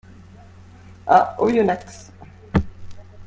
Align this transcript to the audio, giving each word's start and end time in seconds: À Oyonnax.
À 1.05 1.35
Oyonnax. 1.37 2.11